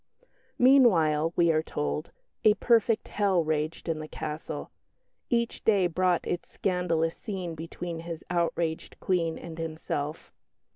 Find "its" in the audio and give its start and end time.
6.25-6.49